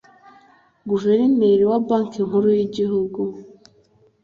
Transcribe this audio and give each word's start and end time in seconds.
Guverineri 0.89 1.63
wa 1.71 1.77
banki 1.87 2.19
nkuru 2.27 2.47
y’igihugu 2.57 3.21